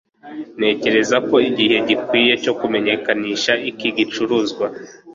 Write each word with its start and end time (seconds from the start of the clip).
ntekereza 0.57 1.17
ko 1.27 1.35
igihe 1.49 1.75
gikwiye 1.87 2.33
cyo 2.43 2.53
kumenyekanisha 2.59 3.53
iki 3.69 3.87
gicuruzwa 3.97 4.65